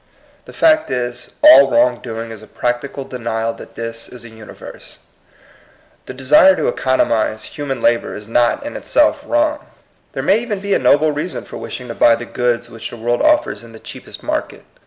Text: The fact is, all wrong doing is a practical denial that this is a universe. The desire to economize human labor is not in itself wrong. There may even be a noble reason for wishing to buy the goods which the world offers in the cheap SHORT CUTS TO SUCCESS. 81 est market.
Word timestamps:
The 0.45 0.51
fact 0.51 0.89
is, 0.89 1.33
all 1.43 1.69
wrong 1.69 2.01
doing 2.01 2.31
is 2.31 2.41
a 2.41 2.47
practical 2.47 3.05
denial 3.05 3.53
that 3.53 3.75
this 3.75 4.09
is 4.09 4.25
a 4.25 4.29
universe. 4.29 4.97
The 6.07 6.13
desire 6.15 6.55
to 6.55 6.67
economize 6.67 7.43
human 7.43 7.83
labor 7.83 8.15
is 8.15 8.27
not 8.27 8.65
in 8.65 8.75
itself 8.75 9.23
wrong. 9.23 9.67
There 10.13 10.23
may 10.23 10.39
even 10.39 10.59
be 10.59 10.73
a 10.73 10.79
noble 10.79 11.11
reason 11.11 11.43
for 11.45 11.57
wishing 11.57 11.87
to 11.89 11.93
buy 11.93 12.15
the 12.15 12.25
goods 12.25 12.67
which 12.67 12.89
the 12.89 12.97
world 12.97 13.21
offers 13.21 13.61
in 13.61 13.73
the 13.73 13.77
cheap 13.79 14.05
SHORT 14.05 14.21
CUTS 14.21 14.21
TO 14.21 14.27
SUCCESS. 14.27 14.27
81 14.27 14.37
est 14.41 14.41
market. 14.41 14.65